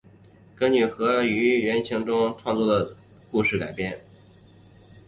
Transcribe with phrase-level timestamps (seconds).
[0.55, 2.97] 根据和于原创电影中创作的角色
[3.31, 3.99] 故事改编。